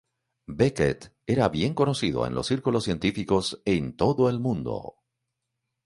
[0.47, 4.95] Beckett era bien conocido en los círculos científicos en todo el mundo.